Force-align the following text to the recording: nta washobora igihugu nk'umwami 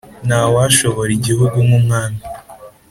nta 0.27 0.41
washobora 0.53 1.11
igihugu 1.17 1.57
nk'umwami 1.65 2.21